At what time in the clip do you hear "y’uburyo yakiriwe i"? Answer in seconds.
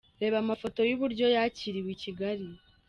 0.89-1.99